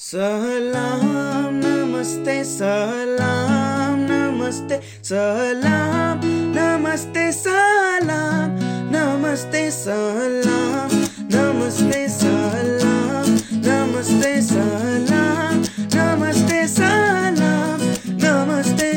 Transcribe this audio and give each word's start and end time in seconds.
सलाम, 0.00 1.50
नमस्ते 1.64 2.44
सलाम 2.44 3.98
नमस्ते 4.10 4.80
सलाम 5.04 6.20
नमस्ते 6.56 7.32
सलाम 7.32 8.50
नमस्ते 8.96 9.70
सलाम 9.70 10.90
नमस्ते 11.34 12.08
सलाम 12.08 13.28
नमस्ते 13.66 14.40
सलाम 14.40 15.64
नमस्ते 15.94 16.66
सलाम, 16.66 17.80
नमस्ते। 18.24 18.92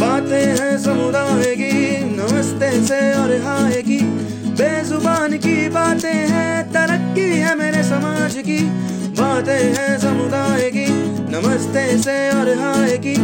बातें 0.00 0.46
हैं 0.46 0.78
समुदाय 0.78 1.54
की, 1.54 2.04
नमस्ते 2.04 2.86
से 2.86 3.12
और 3.12 3.38
की। 3.82 4.00
बेजुबान 4.52 5.38
की 5.38 5.68
बातें 5.68 6.14
हैं, 6.14 6.72
तरक्की 6.72 7.30
है 7.36 7.58
मेरे 7.58 7.82
समाज 7.82 8.34
की। 8.36 8.92
बातें 9.42 9.74
हैं 9.74 9.98
समुदाय 9.98 10.70
की, 10.70 10.86
नमस्ते 11.30 11.82
से 11.98 12.14
और 12.30 12.48
हाय 12.58 12.96
की। 12.98 13.14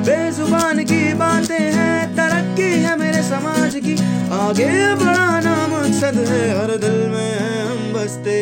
बेजुबान 0.00 0.78
की 0.84 1.02
बातें 1.14 1.64
हैं, 1.72 1.98
तरक्की 2.16 2.68
है 2.84 2.96
मेरे 2.98 3.22
समाज 3.22 3.74
की। 3.84 3.94
आगे 4.32 4.70
बढ़ाना 4.96 5.56
मकसद 5.68 6.16
है, 6.30 6.40
हर 6.56 6.76
दिल 6.76 6.96
में 7.12 7.30
है 7.32 7.60
हम 7.66 7.92
बसते। 7.92 8.38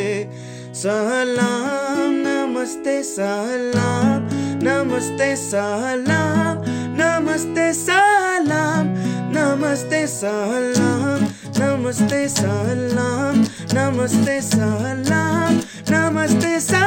सलाम, 0.74 2.14
नमस्ते 2.22 3.02
सलाम 3.02 4.28
नमस्ते 4.62 5.34
सलाम 5.36 6.62
नमस्ते 6.94 7.72
सलाम 7.74 8.94
नमस्ते 9.34 10.06
सलाम 10.08 11.26
नमस्ते 11.58 12.26
सलाम 12.30 13.44
नमस्ते 13.74 14.40
सलाम 14.42 15.60
नमस्ते, 15.90 16.60
सलाम 16.60 16.83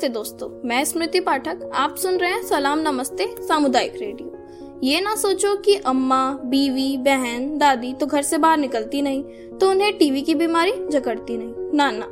नमस्ते 0.00 0.12
दोस्तों, 0.14 0.48
मैं 0.64 0.84
स्मृति 0.84 1.20
पाठक, 1.20 1.70
आप 1.74 1.96
सुन 1.96 2.16
रहे 2.18 2.30
हैं 2.30 2.42
सलाम 2.42 2.78
नमस्ते 2.78 3.26
सामुदायिक 3.38 3.96
रेडियो। 4.00 4.78
ये 4.82 5.00
ना 5.00 5.14
सोचो 5.14 5.54
कि 5.56 5.74
अम्मा, 5.76 6.20
बीवी, 6.44 6.96
बहन, 6.98 7.58
दादी 7.58 7.92
तो 7.92 8.06
घर 8.06 8.22
से 8.22 8.38
बाहर 8.38 8.58
निकलती 8.58 9.02
नहीं 9.02 9.22
तो 9.58 9.70
उन्हें 9.70 9.92
टीवी 9.98 10.22
की 10.22 10.34
बीमारी 10.34 10.72
जकड़ती 10.92 11.36
नहीं। 11.36 11.76
ना 11.76 11.90
ना, 11.90 12.06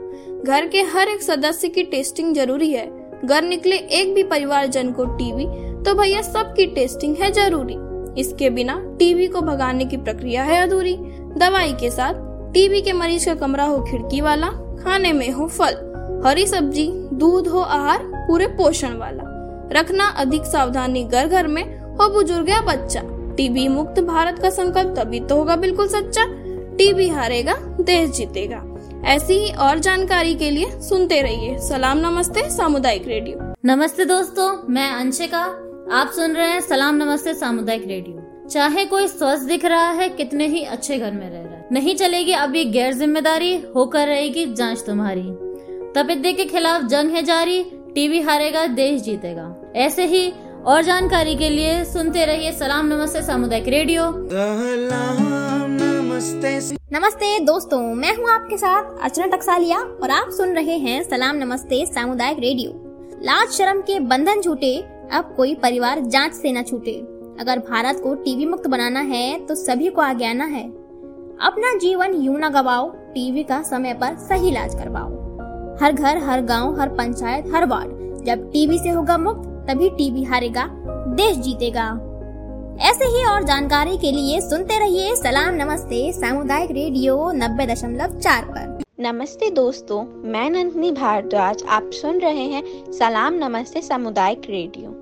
घर 0.44 0.66
के 0.66 0.82
हर 0.84 1.08
एक 1.08 1.22
सदस्य 1.22 1.68
की 1.68 1.82
टेस्टिंग 1.84 2.34
ज़रूरी 2.34 2.70
है। 2.72 2.86
घर 3.24 3.42
निकले 3.44 3.76
एक 3.76 4.14
भी 4.14 4.22
परिवार 4.24 4.66
जन 4.66 4.92
को 4.92 5.04
टीवी 5.16 5.46
तो 5.84 5.94
भैया 5.94 6.22
सबकी 6.22 6.66
टेस्टिंग 6.74 7.16
है 7.16 7.32
ज़रूरी। 7.32 7.76
इसके 8.20 8.50
बिना 8.50 8.80
टीवी 8.98 9.26
को 9.26 9.40
भगाने 9.42 9.84
की 9.84 9.96
प्रक्रिया 9.96 10.42
है 10.44 10.62
अधूरी। 10.62 10.96
दवाई 11.38 11.72
के 11.72 11.90
साथ 11.90 12.26
टीवी 12.52 12.82
के 12.82 12.92
मरीज़ 12.92 13.26
का 13.26 13.34
कमरा 13.36 13.64
हो 13.64 13.84
खिड़की 13.84 14.20
वाला, 14.20 14.50
खाने 14.78 15.12
में 15.12 15.30
हो 15.30 15.48
फल। 15.48 15.86
हरी 16.26 16.46
सब्ज़ी, 16.46 16.86
दूध 17.12 17.48
हो 17.48 17.60
आहार, 17.60 17.98
पूरे 18.02 18.46
पोषण 18.46 18.96
वाला। 18.96 19.22
रखना 19.72 20.04
अधिक 20.04 20.42
सावधानी 20.42 21.04
घर 21.04 21.26
घर 21.26 21.46
में, 21.46 21.80
हो 21.80 22.08
बुज़ुर्ग 22.08 22.48
या 22.48 22.60
बच्चा। 22.60 23.00
टीबी 23.36 23.68
मुक्त 23.68 24.00
भारत 24.00 24.38
का 24.38 24.50
संकल्प 24.50 24.94
तभी 24.98 25.20
तो 25.20 25.36
होगा 25.36 25.56
बिल्कुल 25.56 25.88
सच्चा। 25.88 26.24
टीबी 26.76 27.08
हारेगा, 27.08 27.54
देश 27.80 28.10
जीतेगा। 28.10 28.62
ऐसी 29.04 29.34
ही 29.34 29.52
और 29.52 29.78
जानकारी 29.78 30.34
के 30.34 30.50
लिए 30.50 30.70
सुनते 30.80 31.22
रहिए। 31.22 31.58
सलाम 31.58 31.98
नमस्ते, 31.98 32.50
सामुदायिक 32.50 33.08
रेडियो। 33.08 33.54
नमस्ते 33.64 34.04
दोस्तों, 34.04 34.72
मैं 34.72 34.90
अंशिका। 34.90 35.42
आप 35.92 36.10
सुन 36.16 36.32
रहे 36.32 36.48
हैं 36.48 36.60
सलाम 36.60 36.94
नमस्ते, 36.94 37.34
सामुदायिक 37.34 37.88
रेडियो। 37.88 38.48
चाहे 38.48 38.84
कोई 38.84 39.08
स्वस्थ 39.08 39.44
दिख 39.44 39.64
रहा 39.64 39.90
है, 39.90 40.08
कितने 40.08 40.46
ही 40.46 40.62
अच्छे 40.62 40.98
घर 40.98 41.12
में 41.12 41.30
रह 41.30 41.42
रहा 41.42 41.58
है। 41.58 41.68
नहीं 41.72 41.96
चलेगी 41.96 42.32
अभी 42.32 42.64
गैर 42.64 42.92
ज़िम्मेदारी, 42.92 43.64
होकर 43.76 44.06
रहेगी 44.06 44.54
जाँच 44.54 44.84
तुम्हारी। 44.86 45.47
तपिद्दे 45.94 46.32
के 46.32 46.44
खिलाफ 46.44 46.82
जंग 46.82 47.10
है 47.10 47.22
जारी, 47.22 47.62
टीवी 47.94 48.20
हारेगा, 48.20 48.66
देश 48.66 49.02
जीतेगा। 49.02 49.72
ऐसे 49.76 50.04
ही 50.06 50.32
और 50.66 50.82
जानकारी 50.82 51.34
के 51.36 51.48
लिए 51.48 51.84
सुनते 51.84 52.24
रहिए 52.24 52.50
सलाम 52.52 52.86
नमस्ते 52.86 53.22
सामुदायिक 53.22 53.68
रेडियो। 53.68 54.02
नमस्ते 55.80 56.50
नमस्ते 56.92 57.38
दोस्तों, 57.40 57.80
मैं 57.94 58.14
हूँ 58.16 58.28
आपके 58.30 58.56
साथ 58.56 58.98
अर्चना 59.02 59.26
टक्सालिया 59.26 59.78
और 59.78 60.10
आप 60.10 60.30
सुन 60.30 60.54
रहे 60.54 60.76
हैं 60.78 61.02
सलाम 61.02 61.36
नमस्ते 61.36 61.84
सामुदायिक 61.86 62.38
रेडियो। 62.38 62.70
लाज 63.22 63.48
शर्म 63.48 63.80
के 63.80 63.98
बंधन 64.02 64.40
छूटे 64.40 64.76
अब 65.12 65.34
कोई 65.36 65.54
परिवार 65.54 66.00
जाँच 66.06 66.34
से 66.34 66.52
न 66.52 66.62
छूटे। 66.62 66.94
अगर 67.40 67.58
भारत 67.70 68.00
को 68.02 68.14
टीवी 68.14 68.46
मुक्त 68.46 68.66
बनाना 68.66 69.00
है 69.06 69.38
तो 69.46 69.54
सभी 69.54 69.88
को 69.88 70.00
आगे 70.02 70.26
आना 70.26 70.44
है। 70.46 70.64
अपना 71.40 71.76
जीवन 71.78 72.14
यूँ 72.14 72.38
न 72.40 72.48
गवाओ, 72.50 72.88
टीवी 73.14 73.42
का 73.42 73.62
समय 73.62 73.94
पर 73.94 74.16
सही 74.18 74.48
इलाज 74.48 74.74
करवाओ। 74.74 75.17
हर 75.82 75.92
घर, 75.92 76.16
हर 76.18 76.40
गाँव, 76.42 76.80
हर 76.80 76.88
पंचायत, 76.88 77.44
हर 77.54 77.64
वार्ड। 77.66 78.24
जब 78.24 78.50
टीवी 78.52 78.78
से 78.78 78.88
होगा 78.88 79.18
मुक्त, 79.18 79.48
तभी 79.68 79.88
टीवी 79.90 80.24
हारेगा, 80.24 80.64
देश 81.14 81.36
जीतेगा। 81.36 81.84
ऐसे 82.80 83.04
ही 83.04 83.24
और 83.24 83.44
जानकारी 83.44 83.96
के 83.98 84.10
लिए 84.12 84.40
सुनते 84.40 84.78
रहिए 84.78 85.14
सलाम 85.16 85.54
नमस्ते, 85.54 86.12
सामुदायिक 86.12 86.70
रेडियो 86.70 87.30
नब्बे 87.32 87.66
दशमलव 87.66 88.18
चार 88.18 88.44
पर। 88.44 88.82
नमस्ते 89.00 89.50
दोस्तों, 89.50 90.02
मैं 90.28 90.50
नंदनी 90.50 90.92
भारद्वाज, 90.92 91.62
आप 91.68 91.90
सुन 91.92 92.18
रहे 92.18 92.44
हैं 92.44 92.92
सलाम 92.92 93.34
नमस्ते 93.34 93.82
सामुदायिक 93.82 94.42
रेडियो। 94.50 94.94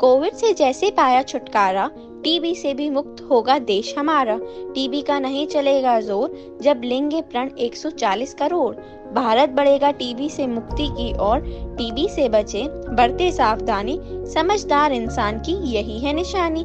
कोविड 0.00 0.34
से 0.34 0.52
जैसे 0.52 0.90
पाया 0.90 1.22
छुटकारा 1.22 1.90
टीबी 2.24 2.54
से 2.54 2.74
भी 2.74 2.90
मुक्त 2.90 3.20
होगा 3.30 3.58
देश 3.58 3.94
हमारा। 3.98 4.38
टीबी 4.74 5.00
का 5.02 5.18
नहीं 5.18 5.46
चलेगा 5.46 6.00
ज़ोर, 6.00 6.58
जब 6.62 6.80
लेंगे 6.84 7.20
प्रण 7.22 7.50
140 7.58 8.34
करोड़। 8.34 8.74
भारत 9.14 9.50
बढ़ेगा 9.50 9.90
टीबी 9.90 10.28
से 10.28 10.46
मुक्ति 10.46 10.88
की 10.88 11.12
ओर। 11.20 11.40
टीबी 11.78 12.08
से 12.08 12.28
बचे, 12.28 12.66
बढ़ते 12.68 13.30
सावधानी। 13.32 13.98
समझदार 14.34 14.92
इंसान 14.92 15.38
की 15.38 15.52
यही 15.72 15.98
है 15.98 16.12
निशानी। 16.12 16.64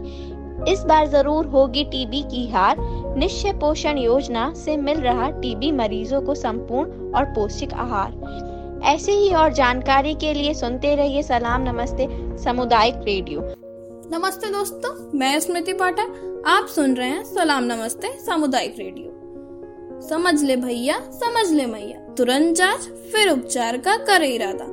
इस 0.72 0.84
बार 0.84 1.08
ज़रूर 1.08 1.46
होगी 1.46 1.84
टीबी 1.84 2.22
की 2.22 2.48
हार। 2.48 2.78
निश्चय 3.18 3.54
पोषण 3.54 3.98
योजना 3.98 4.54
से 4.54 4.78
मिल 4.78 4.98
रहा 4.98 5.30
टीबी 5.32 5.72
मरीजों 5.72 6.22
को 6.22 6.36
संपूर्ण 6.36 7.12
और 7.14 7.26
पौष्टिक 7.26 7.74
आहार। 7.74 8.82
ऐसे 8.86 9.12
ही 9.12 9.34
और 9.34 9.54
जानकारी 9.54 10.14
के 10.14 10.34
लिए 10.34 10.54
सुनते 10.54 10.96
रहिए 10.96 11.24
सलाम 11.24 11.62
नमस्ते, 11.62 12.08
सामुदायिक 12.38 12.96
रेडियो। 12.96 13.54
नमस्ते 14.12 14.48
दोस्तों, 14.48 15.20
मैं 15.20 15.40
स्मृति 15.40 15.74
पाठक। 15.74 16.44
आप 16.48 16.68
सुन 16.68 16.94
रहे 16.96 17.08
हैं 17.08 17.24
सलाम 17.24 17.64
नमस्ते 17.64 18.08
सामुदायिक 18.08 18.76
रेडियो। 18.80 20.10
समझ 20.10 20.44
ले 20.44 20.56
भैया, 20.56 21.00
समझ 21.00 21.52
ले 21.52 21.66
मैया। 21.66 22.14
तुरंत 22.16 22.56
जाँच, 22.56 22.80
फिर 23.12 23.30
उपचार 23.30 23.78
का 23.78 23.96
करे 23.98 24.28
इरादा। 24.28 24.66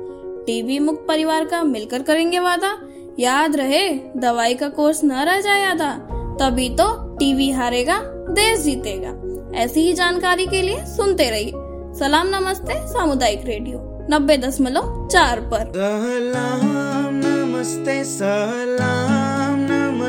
टीबी 0.43 0.79
मुक्त 0.79 1.05
परिवार 1.07 1.45
का 1.45 1.63
मिलकर 1.63 2.03
करेंगे 2.03 2.39
वादा। 2.39 2.77
याद 3.19 3.55
रहे, 3.55 3.89
दवाई 4.17 4.53
का 4.53 4.69
कोर्स 4.69 5.03
न 5.03 5.11
रह 5.11 5.41
जाए 5.41 5.65
आधा, 5.65 5.91
तभी 6.39 6.69
तो 6.69 7.17
टीवी 7.17 7.49
हारेगा 7.51 7.99
देश 8.29 8.59
जीतेगा। 8.59 9.13
ऐसी 9.57 9.81
ही 9.81 9.93
जानकारी 9.93 10.45
के 10.45 10.61
लिए 10.61 10.85
सुनते 10.85 11.29
रहिए। 11.29 11.51
सलाम 11.99 12.27
नमस्ते 12.27 12.87
सामुदायिक 12.87 13.45
रेडियो, 13.45 13.79
नब्बे 14.09 14.37
दशमलव 14.37 15.07
चार 15.07 15.41
पर। 15.41 15.71
सलाम 15.71 17.21
नमस्ते, 17.25 18.03
सलाम। 18.03 19.12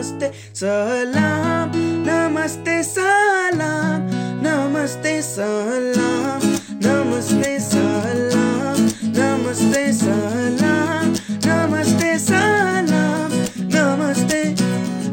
नमस्ते, 0.04 0.30
सलाम 0.54 1.72
नमस्ते 2.08 2.82
सलाम 2.82 4.02
नमस्ते 4.44 5.22
सलाम 5.22 6.40
नमस्ते 6.86 7.58
सलाम 7.58 8.80
नमस्ते 9.04 9.92
सलाम 9.92 11.14
नमस्ते 11.46 12.18
सलाम, 12.18 13.32
नमस्ते। 13.58 14.44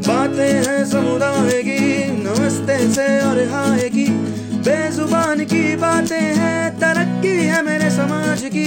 बातें 0.08 0.52
हैं 0.52 0.84
समुदाय 0.84 1.62
की, 1.62 2.06
नमस्ते 2.06 2.92
से 2.92 3.20
और 3.20 3.88
की। 3.88 4.08
बेजुबान 4.58 5.44
की 5.44 5.76
बातें 5.76 6.20
हैं, 6.20 6.78
तरक्की 6.78 7.36
है 7.36 7.62
मेरे 7.62 7.90
समाज 7.90 8.42
की। 8.42 8.66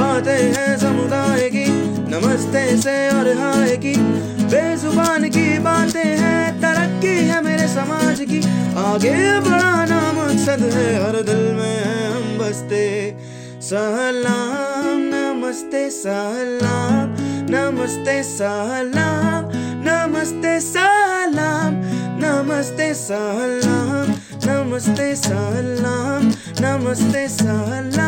बातें 0.00 0.54
हैं 0.54 0.78
समुदाय 0.78 1.48
की, 1.48 1.66
नमस्ते 2.10 2.76
से 2.76 3.08
और 3.08 3.34
की। 3.76 4.24
बेजुबान 4.54 5.24
की 5.34 5.58
बातें 5.58 6.10
हैं, 6.18 6.42
तरक्की 6.60 7.14
है 7.28 7.38
मेरे 7.44 7.66
समाज 7.68 8.20
की। 8.30 8.38
आगे 8.80 9.14
बढ़ाना 9.40 10.00
मकसद 10.14 10.62
है 10.74 10.84
हर 10.96 11.16
दिल 11.22 11.42
में 11.54 11.78
हम 11.84 12.38
बसते 12.38 12.84
सलाम, 13.62 15.00
नमस्ते 15.14 15.82
सलाम 15.90 17.10
नमस्ते 17.50 18.16
सलाम 18.22 19.50
नमस्ते 19.82 20.54
सलाम 20.60 21.82
नमस्ते 22.22 22.92
सलाम 22.94 24.14
नमस्ते 24.46 25.14
सलाम 25.16 26.32
नमस्ते, 26.62 27.28
सलाम। 27.28 28.03